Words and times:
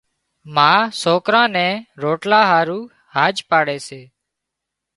ما 0.55 0.71
سوڪران 1.01 1.47
نين 1.55 1.73
روٽلا 2.01 2.41
هارُو 2.51 2.79
هاڄ 3.15 3.35
پاڙي 3.49 3.79
سي۔ 3.87 4.01